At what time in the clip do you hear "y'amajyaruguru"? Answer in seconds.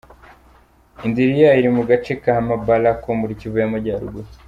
3.61-4.29